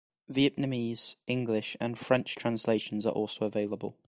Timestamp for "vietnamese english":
0.27-1.77